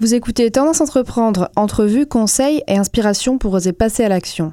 Vous 0.00 0.14
écoutez 0.14 0.48
Tendance 0.52 0.80
Entreprendre, 0.80 1.50
entrevues, 1.56 2.06
conseils 2.06 2.62
et 2.68 2.78
inspiration 2.78 3.36
pour 3.36 3.52
oser 3.52 3.72
passer 3.72 4.04
à 4.04 4.08
l'action. 4.08 4.52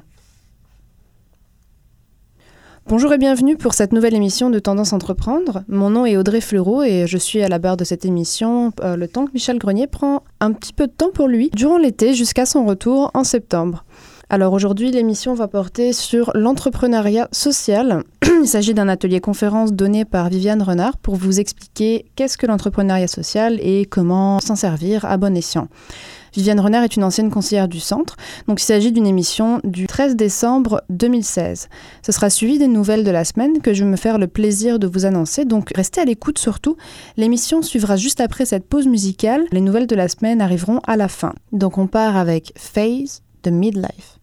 Bonjour 2.88 3.12
et 3.12 3.18
bienvenue 3.18 3.56
pour 3.56 3.72
cette 3.72 3.92
nouvelle 3.92 4.16
émission 4.16 4.50
de 4.50 4.58
Tendance 4.58 4.92
Entreprendre. 4.92 5.62
Mon 5.68 5.90
nom 5.90 6.04
est 6.04 6.16
Audrey 6.16 6.40
Fleureau 6.40 6.82
et 6.82 7.06
je 7.06 7.16
suis 7.16 7.42
à 7.42 7.48
la 7.48 7.60
barre 7.60 7.76
de 7.76 7.84
cette 7.84 8.04
émission 8.04 8.72
euh, 8.80 8.96
le 8.96 9.06
temps 9.06 9.26
que 9.26 9.34
Michel 9.34 9.58
Grenier 9.58 9.86
prend 9.86 10.24
un 10.40 10.52
petit 10.52 10.72
peu 10.72 10.88
de 10.88 10.92
temps 10.92 11.12
pour 11.14 11.28
lui 11.28 11.50
durant 11.54 11.78
l'été 11.78 12.14
jusqu'à 12.14 12.44
son 12.44 12.66
retour 12.66 13.12
en 13.14 13.22
septembre. 13.22 13.84
Alors 14.28 14.52
aujourd'hui, 14.52 14.90
l'émission 14.90 15.34
va 15.34 15.46
porter 15.46 15.92
sur 15.92 16.32
l'entrepreneuriat 16.34 17.28
social. 17.30 18.02
Il 18.46 18.48
s'agit 18.48 18.74
d'un 18.74 18.86
atelier 18.86 19.18
conférence 19.18 19.72
donné 19.72 20.04
par 20.04 20.28
Viviane 20.28 20.62
Renard 20.62 20.98
pour 20.98 21.16
vous 21.16 21.40
expliquer 21.40 22.06
qu'est-ce 22.14 22.38
que 22.38 22.46
l'entrepreneuriat 22.46 23.08
social 23.08 23.58
et 23.60 23.86
comment 23.86 24.38
s'en 24.38 24.54
servir 24.54 25.04
à 25.04 25.16
bon 25.16 25.36
escient. 25.36 25.66
Viviane 26.32 26.60
Renard 26.60 26.84
est 26.84 26.94
une 26.94 27.02
ancienne 27.02 27.28
conseillère 27.28 27.66
du 27.66 27.80
centre, 27.80 28.14
donc 28.46 28.62
il 28.62 28.64
s'agit 28.64 28.92
d'une 28.92 29.08
émission 29.08 29.60
du 29.64 29.88
13 29.88 30.14
décembre 30.14 30.84
2016. 30.90 31.68
Ce 32.06 32.12
sera 32.12 32.30
suivi 32.30 32.60
des 32.60 32.68
nouvelles 32.68 33.02
de 33.02 33.10
la 33.10 33.24
semaine 33.24 33.60
que 33.60 33.74
je 33.74 33.82
vais 33.82 33.90
me 33.90 33.96
faire 33.96 34.16
le 34.16 34.28
plaisir 34.28 34.78
de 34.78 34.86
vous 34.86 35.06
annoncer, 35.06 35.44
donc 35.44 35.72
restez 35.74 36.00
à 36.00 36.04
l'écoute 36.04 36.38
surtout. 36.38 36.76
L'émission 37.16 37.62
suivra 37.62 37.96
juste 37.96 38.20
après 38.20 38.44
cette 38.44 38.68
pause 38.68 38.86
musicale. 38.86 39.42
Les 39.50 39.60
nouvelles 39.60 39.88
de 39.88 39.96
la 39.96 40.06
semaine 40.06 40.40
arriveront 40.40 40.78
à 40.86 40.96
la 40.96 41.08
fin. 41.08 41.34
Donc 41.50 41.78
on 41.78 41.88
part 41.88 42.16
avec 42.16 42.52
Phase 42.54 43.22
de 43.42 43.50
Midlife. 43.50 44.20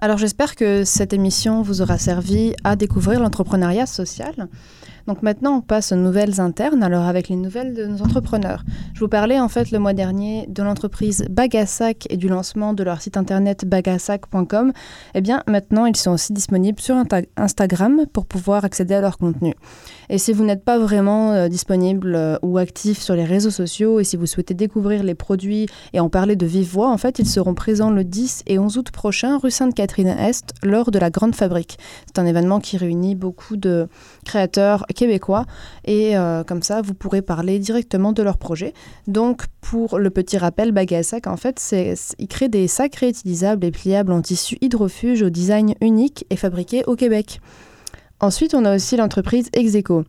Alors 0.00 0.16
j'espère 0.16 0.54
que 0.54 0.84
cette 0.84 1.12
émission 1.12 1.60
vous 1.60 1.82
aura 1.82 1.98
servi 1.98 2.54
à 2.62 2.76
découvrir 2.76 3.18
l'entrepreneuriat 3.18 3.86
social. 3.86 4.48
Donc 5.08 5.22
maintenant, 5.22 5.56
on 5.56 5.60
passe 5.62 5.92
aux 5.92 5.96
nouvelles 5.96 6.38
internes, 6.38 6.82
alors 6.82 7.06
avec 7.06 7.30
les 7.30 7.36
nouvelles 7.36 7.72
de 7.72 7.86
nos 7.86 8.02
entrepreneurs. 8.02 8.62
Je 8.92 9.00
vous 9.00 9.08
parlais 9.08 9.40
en 9.40 9.48
fait 9.48 9.70
le 9.70 9.78
mois 9.78 9.94
dernier 9.94 10.44
de 10.48 10.62
l'entreprise 10.62 11.24
Bagassac 11.30 12.06
et 12.10 12.18
du 12.18 12.28
lancement 12.28 12.74
de 12.74 12.84
leur 12.84 13.00
site 13.00 13.16
internet 13.16 13.64
bagassac.com. 13.64 14.70
Eh 15.14 15.20
bien, 15.22 15.42
maintenant, 15.46 15.86
ils 15.86 15.96
sont 15.96 16.10
aussi 16.10 16.34
disponibles 16.34 16.78
sur 16.78 16.94
Instagram 17.38 18.04
pour 18.12 18.26
pouvoir 18.26 18.66
accéder 18.66 18.96
à 18.96 19.00
leur 19.00 19.16
contenu. 19.16 19.54
Et 20.10 20.18
si 20.18 20.34
vous 20.34 20.44
n'êtes 20.44 20.64
pas 20.64 20.78
vraiment 20.78 21.32
euh, 21.32 21.48
disponible 21.48 22.14
euh, 22.14 22.36
ou 22.42 22.58
actif 22.58 23.00
sur 23.00 23.14
les 23.14 23.24
réseaux 23.24 23.50
sociaux 23.50 24.00
et 24.00 24.04
si 24.04 24.16
vous 24.16 24.26
souhaitez 24.26 24.54
découvrir 24.54 25.02
les 25.02 25.14
produits 25.14 25.68
et 25.94 26.00
en 26.00 26.10
parler 26.10 26.36
de 26.36 26.46
vive 26.46 26.70
voix, 26.70 26.90
en 26.90 26.98
fait, 26.98 27.18
ils 27.18 27.26
seront 27.26 27.54
présents 27.54 27.90
le 27.90 28.04
10 28.04 28.42
et 28.46 28.58
11 28.58 28.76
août 28.76 28.90
prochain 28.90 29.38
rue 29.38 29.50
Sainte-Catherine-Est 29.50 30.52
lors 30.62 30.90
de 30.90 30.98
la 30.98 31.08
Grande 31.08 31.34
Fabrique. 31.34 31.78
C'est 32.06 32.18
un 32.18 32.26
événement 32.26 32.60
qui 32.60 32.76
réunit 32.76 33.14
beaucoup 33.14 33.56
de 33.56 33.88
créateurs 34.26 34.84
québécois 34.98 35.46
et 35.84 36.16
euh, 36.16 36.42
comme 36.42 36.62
ça 36.62 36.82
vous 36.82 36.92
pourrez 36.92 37.22
parler 37.22 37.58
directement 37.58 38.12
de 38.12 38.22
leur 38.22 38.36
projet. 38.36 38.74
Donc 39.06 39.44
pour 39.60 39.98
le 39.98 40.10
petit 40.10 40.36
rappel, 40.36 40.72
Bagasac 40.72 41.26
en 41.26 41.36
fait 41.36 41.58
c'est 41.58 41.94
il 42.18 42.26
crée 42.26 42.48
des 42.48 42.66
sacs 42.66 42.96
réutilisables 42.96 43.64
et 43.64 43.70
pliables 43.70 44.12
en 44.12 44.20
tissu 44.20 44.58
hydrofuge 44.60 45.22
au 45.22 45.30
design 45.30 45.74
unique 45.80 46.26
et 46.30 46.36
fabriqués 46.36 46.82
au 46.86 46.96
Québec. 46.96 47.40
Ensuite, 48.20 48.52
on 48.54 48.64
a 48.64 48.74
aussi 48.74 48.96
l'entreprise 48.96 49.48
Execo. 49.52 50.02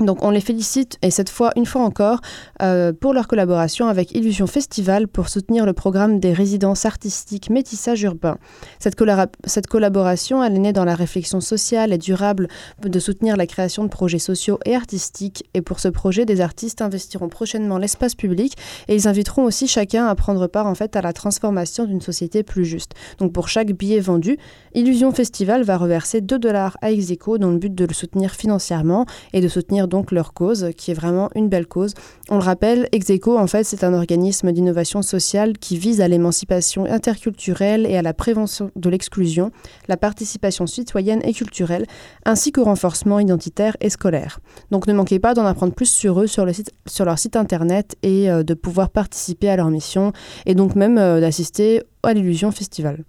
Donc 0.00 0.24
on 0.24 0.30
les 0.30 0.40
félicite, 0.40 0.98
et 1.02 1.10
cette 1.10 1.28
fois, 1.28 1.52
une 1.56 1.66
fois 1.66 1.82
encore, 1.82 2.20
euh, 2.62 2.92
pour 2.92 3.12
leur 3.12 3.28
collaboration 3.28 3.88
avec 3.88 4.12
Illusion 4.12 4.46
Festival 4.46 5.08
pour 5.08 5.28
soutenir 5.28 5.66
le 5.66 5.72
programme 5.72 6.20
des 6.20 6.32
résidences 6.32 6.86
artistiques 6.86 7.50
métissage 7.50 8.02
urbain. 8.02 8.38
Cette, 8.78 8.96
cette, 9.44 9.66
collaboration, 9.66 10.42
elle 10.42 10.56
est 10.56 10.58
née 10.58 10.72
dans 10.72 10.84
la 10.84 10.94
réflexion 10.94 11.40
sociale 11.40 11.92
et 11.92 11.98
durable 11.98 12.48
de 12.82 12.98
soutenir 12.98 13.36
la 13.36 13.46
création 13.46 13.84
de 13.84 13.88
projets 13.88 14.18
sociaux 14.18 14.58
et 14.64 14.74
artistiques. 14.74 15.44
Et 15.54 15.60
pour 15.60 15.80
ce 15.80 15.88
projet, 15.88 16.24
des 16.24 16.40
artistes 16.40 16.82
investiront 16.82 17.28
prochainement 17.28 17.78
l'espace 17.78 18.14
public 18.14 18.56
et 18.88 18.94
ils 18.94 19.08
inviteront 19.08 19.44
aussi 19.44 19.68
chacun 19.68 20.06
à 20.06 20.14
prendre 20.14 20.46
part 20.46 20.66
en 20.66 20.74
fait 20.74 20.96
à 20.96 21.02
la 21.02 21.12
transformation 21.12 21.84
d'une 21.84 22.00
société 22.00 22.42
plus 22.42 22.64
juste. 22.64 22.92
Donc 23.18 23.32
pour 23.32 23.48
chaque 23.48 23.72
billet 23.72 24.00
vendu, 24.00 24.38
Illusion 24.74 25.12
Festival 25.12 25.62
va 25.62 25.76
reverser 25.76 26.20
2 26.20 26.38
dollars 26.38 26.76
à 26.80 26.90
Execo 26.90 27.38
dans 27.38 27.50
le 27.50 27.58
but 27.58 27.74
de 27.74 27.84
le 27.84 27.94
soutenir 27.94 28.32
financièrement 28.32 29.06
et 29.32 29.40
de 29.40 29.48
soutenir 29.48 29.88
donc 29.90 30.12
leur 30.12 30.32
cause, 30.32 30.70
qui 30.76 30.90
est 30.90 30.94
vraiment 30.94 31.28
une 31.34 31.50
belle 31.50 31.66
cause. 31.66 31.92
On 32.30 32.36
le 32.36 32.42
rappelle, 32.42 32.88
Execo, 32.92 33.36
en 33.36 33.46
fait, 33.46 33.64
c'est 33.64 33.84
un 33.84 33.92
organisme 33.92 34.52
d'innovation 34.52 35.02
sociale 35.02 35.58
qui 35.58 35.76
vise 35.76 36.00
à 36.00 36.08
l'émancipation 36.08 36.86
interculturelle 36.86 37.84
et 37.84 37.98
à 37.98 38.02
la 38.02 38.14
prévention 38.14 38.70
de 38.76 38.88
l'exclusion, 38.88 39.50
la 39.88 39.98
participation 39.98 40.66
citoyenne 40.66 41.20
et 41.24 41.34
culturelle, 41.34 41.84
ainsi 42.24 42.52
qu'au 42.52 42.64
renforcement 42.64 43.20
identitaire 43.20 43.76
et 43.80 43.90
scolaire. 43.90 44.40
Donc 44.70 44.86
ne 44.86 44.94
manquez 44.94 45.18
pas 45.18 45.34
d'en 45.34 45.44
apprendre 45.44 45.74
plus 45.74 45.90
sur 45.90 46.20
eux 46.20 46.26
sur, 46.26 46.46
leur 46.46 47.18
site 47.18 47.36
internet 47.36 47.96
et 48.02 48.30
euh, 48.30 48.42
de 48.42 48.54
pouvoir 48.54 48.90
participer 48.90 49.50
à 49.50 49.56
leur 49.56 49.70
mission 49.70 50.12
et 50.46 50.54
donc 50.54 50.76
même 50.76 50.96
euh, 50.96 51.20
d'assister 51.20 51.82
à 52.02 52.14
l'Illusion 52.14 52.50
Festival. 52.50 53.04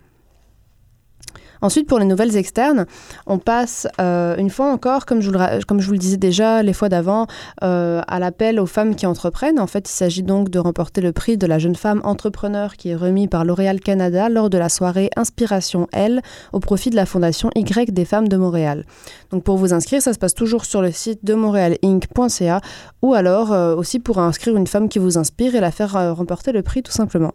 Ensuite, 1.62 1.88
pour 1.88 2.00
les 2.00 2.06
nouvelles 2.06 2.36
externes, 2.36 2.86
on 3.28 3.38
passe 3.38 3.88
euh, 4.00 4.36
une 4.38 4.50
fois 4.50 4.72
encore, 4.72 5.06
comme 5.06 5.22
je, 5.22 5.30
vous 5.30 5.92
le, 5.92 5.98
disais 5.98 6.18
déjà 6.18 6.64
les 6.64 6.74
fois 6.74 6.90
d'avant, 6.90 7.28
euh, 7.64 8.02
à 8.08 8.20
l'appel 8.20 8.60
aux 8.60 8.66
femmes 8.66 8.96
qui 8.96 9.06
entreprennent. 9.06 9.60
En 9.60 9.68
fait, 9.68 9.88
il 9.88 9.94
s'agit 9.94 10.24
donc 10.24 10.50
de 10.50 10.58
remporter 10.58 11.02
le 11.02 11.12
prix 11.12 11.38
de 11.38 11.46
la 11.46 11.60
jeune 11.60 11.76
femme 11.76 12.02
entrepreneur 12.04 12.76
qui 12.76 12.90
est 12.90 12.96
remis 12.96 13.28
par 13.28 13.46
L'Oréal 13.46 13.80
Canada 13.80 14.28
lors 14.30 14.50
de 14.50 14.58
la 14.58 14.70
soirée 14.70 15.12
Inspiration 15.16 15.88
L 15.92 16.22
au 16.52 16.60
profit 16.60 16.90
de 16.90 16.96
la 16.96 17.06
Fondation 17.06 17.52
Y 17.56 17.92
des 17.92 18.06
femmes 18.06 18.28
de 18.28 18.38
Montréal. 18.38 18.86
Donc 19.30 19.44
pour 19.44 19.58
vous 19.58 19.74
inscrire, 19.74 20.02
ça 20.02 20.14
se 20.14 20.20
passe 20.20 20.34
toujours 20.34 20.66
sur 20.66 20.82
le 20.82 20.92
site 20.92 21.24
de 21.24 21.36
montréalinc.ca 21.36 22.62
ou 23.02 23.14
alors 23.14 23.52
euh, 23.52 23.76
aussi 23.76 24.00
pour 24.00 24.18
inscrire 24.18 24.58
une 24.58 24.68
femme 24.68 24.90
qui 24.90 25.00
vous 25.00 25.18
inspire 25.18 25.56
et 25.56 25.60
la 25.60 25.72
faire 25.72 26.16
remporter 26.16 26.52
le 26.52 26.64
prix 26.64 26.82
tout 26.82 26.92
simplement. 26.92 27.34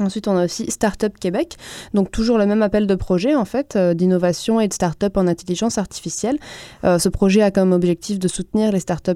Ensuite, 0.00 0.28
on 0.28 0.36
a 0.36 0.44
aussi 0.44 0.70
Startup 0.70 1.16
Québec, 1.18 1.56
donc 1.94 2.10
toujours 2.10 2.38
le 2.38 2.46
même 2.46 2.62
appel 2.62 2.86
de 2.86 2.94
projet 2.94 3.34
en 3.34 3.44
fait 3.44 3.76
euh, 3.76 3.94
d'innovation 3.94 4.60
et 4.60 4.68
de 4.68 4.72
start-up 4.72 5.16
en 5.16 5.26
intelligence 5.26 5.78
artificielle. 5.78 6.38
Euh, 6.84 6.98
ce 6.98 7.08
projet 7.08 7.42
a 7.42 7.50
comme 7.50 7.72
objectif 7.72 8.18
de 8.18 8.28
soutenir 8.28 8.72
les 8.72 8.80
startups 8.80 9.12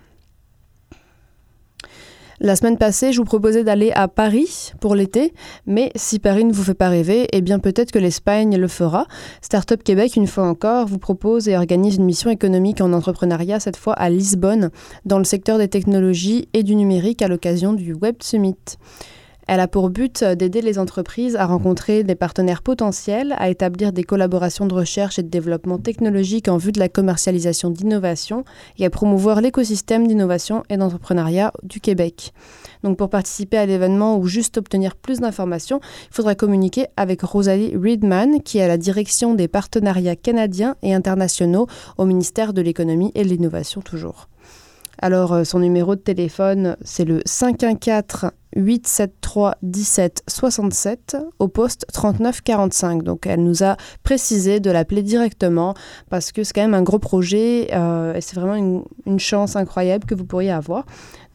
la 2.42 2.57
semaine 2.57 2.78
passée, 2.78 3.12
je 3.12 3.19
vous 3.19 3.26
proposais 3.26 3.64
d'aller 3.64 3.92
à 3.92 4.09
Paris 4.09 4.73
pour 4.80 4.95
l'été, 4.95 5.35
mais 5.66 5.92
si 5.95 6.19
Paris 6.19 6.47
ne 6.47 6.54
vous 6.54 6.62
fait 6.62 6.73
pas 6.73 6.88
rêver, 6.88 7.28
eh 7.33 7.42
bien 7.42 7.59
peut-être 7.59 7.92
que 7.92 7.99
l'Espagne 7.99 8.57
le 8.57 8.66
fera. 8.66 9.07
Startup 9.42 9.83
Québec, 9.83 10.16
une 10.16 10.26
fois 10.26 10.45
encore, 10.45 10.87
vous 10.87 10.97
propose 10.97 11.49
et 11.49 11.57
organise 11.59 11.97
une 11.97 12.07
mission 12.07 12.30
économique 12.30 12.80
en 12.80 12.95
entrepreneuriat, 12.95 13.61
cette 13.61 13.76
fois 13.76 13.92
à 13.92 14.09
Lisbonne, 14.09 14.71
dans 15.04 15.19
le 15.19 15.25
secteur 15.25 15.59
des 15.59 15.69
technologies 15.69 16.49
et 16.54 16.62
du 16.62 16.76
numérique 16.76 17.21
à 17.21 17.28
l'occasion 17.28 17.75
du 17.75 17.92
Web 17.92 18.16
Summit. 18.23 18.57
Elle 19.52 19.59
a 19.59 19.66
pour 19.66 19.90
but 19.90 20.23
d'aider 20.23 20.62
les 20.62 20.78
entreprises 20.78 21.35
à 21.35 21.45
rencontrer 21.45 22.04
des 22.04 22.14
partenaires 22.14 22.62
potentiels, 22.62 23.35
à 23.37 23.49
établir 23.49 23.92
des 23.92 24.04
collaborations 24.04 24.64
de 24.64 24.75
recherche 24.75 25.19
et 25.19 25.25
de 25.25 25.28
développement 25.28 25.76
technologique 25.76 26.47
en 26.47 26.57
vue 26.57 26.71
de 26.71 26.78
la 26.78 26.88
commercialisation 26.88 27.69
d'innovation 27.69 28.45
et 28.78 28.87
à 28.87 28.90
promouvoir 28.90 29.40
l'écosystème 29.40 30.07
d'innovation 30.07 30.62
et 30.71 30.76
d'entrepreneuriat 30.76 31.52
du 31.64 31.80
Québec. 31.80 32.33
Donc 32.85 32.97
pour 32.97 33.11
participer 33.11 33.57
à 33.57 33.66
l'événement 33.66 34.19
ou 34.19 34.28
juste 34.28 34.57
obtenir 34.57 34.95
plus 34.95 35.19
d'informations, 35.19 35.80
il 35.83 36.14
faudra 36.14 36.37
communiquer 36.37 36.87
avec 36.97 37.23
Rosalie 37.23 37.75
Reedman, 37.75 38.42
qui 38.45 38.59
est 38.59 38.62
à 38.62 38.69
la 38.69 38.78
direction 38.78 39.35
des 39.35 39.49
partenariats 39.49 40.14
canadiens 40.14 40.76
et 40.85 40.95
internationaux 40.95 41.66
au 41.99 42.04
ministère 42.04 42.52
de 42.52 42.62
l'économie 42.62 43.11
et 43.16 43.25
de 43.25 43.28
l'innovation 43.28 43.80
toujours. 43.80 44.28
Alors 45.02 45.33
euh, 45.33 45.45
son 45.45 45.61
numéro 45.61 45.97
de 45.97 46.00
téléphone, 46.00 46.76
c'est 46.83 47.07
le 47.07 47.23
514 47.25 48.30
873 48.57 49.54
17 49.62 50.25
67 50.28 51.16
au 51.38 51.49
poste 51.49 51.87
3945. 51.92 53.02
Donc 53.02 53.26
elle 53.26 53.42
nous 53.42 53.62
a 53.62 53.76
précisé 54.02 54.61
de 54.61 54.71
l'appeler 54.71 55.02
directement 55.02 55.75
parce 56.11 56.33
que 56.33 56.45
c'est 56.45 56.52
quand 56.52 56.62
même 56.62 56.75
un 56.75 56.83
gros 56.83 56.99
projet 56.99 57.69
euh, 57.73 58.14
et 58.14 58.21
c'est 58.21 58.37
vraiment 58.38 58.85
une, 59.07 59.19
chance 59.19 59.57
incroyable 59.57 60.04
que 60.04 60.14
vous 60.14 60.25
pourriez 60.25 60.50
avoir. 60.50 60.85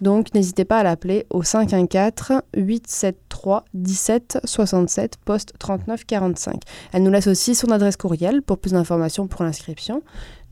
Donc 0.02 0.34
n'hésitez 0.34 0.66
pas 0.66 0.80
à 0.80 0.84
l'appeler 0.84 1.26
au 1.30 1.42
514 1.42 2.42
873 2.56 3.62
17 3.74 4.40
67 4.44 5.18
poste 5.26 5.54
3945. 5.58 6.62
Elle 6.94 7.04
nous 7.04 7.12
laisse 7.12 7.28
aussi 7.28 7.56
son 7.56 7.72
adresse 7.72 7.98
courriel 7.98 8.42
pour 8.42 8.60
plus 8.60 8.74
d'informations 8.74 9.28
pour 9.28 9.44
l'inscription. 9.44 10.04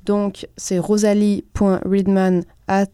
Donc 0.05 0.48
c'est 0.57 0.79
rosalie.readman 0.79 2.43
at 2.67 2.88